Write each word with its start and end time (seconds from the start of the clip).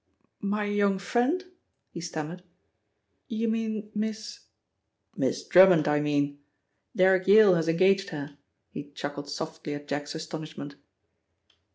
"My 0.41 0.63
young 0.65 0.97
friend?" 0.97 1.45
he 1.91 2.01
stammered. 2.01 2.41
"You 3.27 3.47
mean 3.47 3.91
Miss" 3.93 4.45
"Miss 5.15 5.43
Drummond, 5.45 5.87
I 5.87 5.99
mean. 5.99 6.39
Derrick 6.95 7.27
Yale 7.27 7.53
has 7.53 7.67
engaged 7.69 8.09
her," 8.09 8.35
he 8.71 8.89
chuckled 8.95 9.29
softly 9.29 9.75
at 9.75 9.87
Jack's 9.87 10.15
astonishment. 10.15 10.73